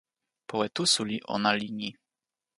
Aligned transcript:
powe 0.47 0.67
tu 0.75 0.81
suli 0.93 1.17
ona 1.35 1.51
li 1.59 1.69
ni: 1.77 1.89